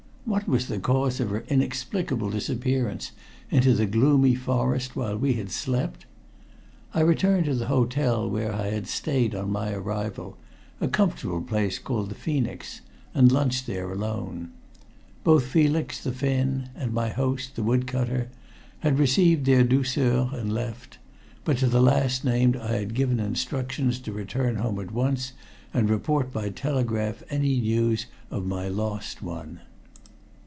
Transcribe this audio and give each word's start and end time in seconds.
What 0.23 0.47
was 0.47 0.67
the 0.67 0.79
cause 0.79 1.19
of 1.19 1.31
her 1.31 1.43
inexplicable 1.49 2.29
disappearance 2.29 3.11
into 3.49 3.73
the 3.73 3.87
gloomy 3.87 4.33
forest 4.33 4.95
while 4.95 5.17
we 5.17 5.33
had 5.33 5.51
slept? 5.51 6.05
I 6.93 7.01
returned 7.01 7.45
to 7.47 7.55
the 7.55 7.65
hotel 7.65 8.29
where 8.29 8.53
I 8.53 8.67
had 8.69 8.87
stayed 8.87 9.35
on 9.35 9.51
my 9.51 9.73
arrival, 9.73 10.37
a 10.79 10.87
comfortable 10.87 11.41
place 11.41 11.79
called 11.79 12.07
the 12.09 12.15
Phoenix, 12.15 12.79
and 13.13 13.31
lunched 13.31 13.67
there 13.67 13.91
alone. 13.91 14.51
Both 15.25 15.47
Felix, 15.47 16.01
the 16.01 16.13
Finn, 16.13 16.69
and 16.75 16.93
my 16.93 17.09
host, 17.09 17.55
the 17.57 17.63
wood 17.63 17.85
cutter, 17.85 18.29
had 18.81 18.99
received 18.99 19.45
their 19.45 19.63
douceurs 19.65 20.31
and 20.33 20.53
left, 20.53 20.97
but 21.43 21.57
to 21.57 21.67
the 21.67 21.81
last 21.81 22.23
named 22.23 22.55
I 22.55 22.77
had 22.77 22.93
given 22.93 23.19
instructions 23.19 23.99
to 24.01 24.13
return 24.13 24.57
home 24.57 24.79
at 24.79 24.91
once 24.91 25.33
and 25.73 25.89
report 25.89 26.31
by 26.31 26.49
telegraph 26.49 27.21
any 27.29 27.59
news 27.59 28.05
of 28.29 28.45
my 28.45 28.69
lost 28.69 29.21
one. 29.21 29.61